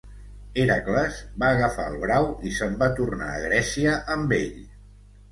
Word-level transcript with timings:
Hèracles 0.61 1.17
va 1.43 1.49
agafar 1.57 1.83
el 1.91 1.97
brau 2.05 2.29
i 2.51 2.53
se'n 2.59 2.77
va 2.79 2.87
tornar 3.01 3.27
a 3.33 3.43
Grècia 3.43 3.93
amb 4.15 4.33
ell. 4.39 4.57